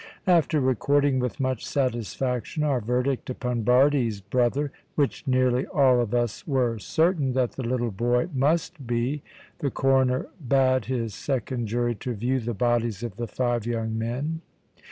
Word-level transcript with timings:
After 0.25 0.59
recording 0.59 1.19
with 1.19 1.39
much 1.39 1.63
satisfaction 1.63 2.63
our 2.63 2.81
verdict 2.81 3.29
upon 3.29 3.61
Bardie's 3.61 4.19
brother 4.19 4.71
which 4.95 5.27
nearly 5.27 5.67
all 5.67 6.01
of 6.01 6.11
us 6.15 6.47
were 6.47 6.79
certain 6.79 7.33
that 7.33 7.51
the 7.51 7.61
little 7.61 7.91
boy 7.91 8.27
must 8.33 8.87
be 8.87 9.21
the 9.59 9.69
Coroner 9.69 10.25
bade 10.47 10.85
his 10.85 11.13
second 11.13 11.67
jury 11.67 11.93
to 11.93 12.15
view 12.15 12.39
the 12.39 12.55
bodies 12.55 13.03
of 13.03 13.17
the 13.17 13.27
five 13.27 13.67
young 13.67 13.95
men. 13.95 14.41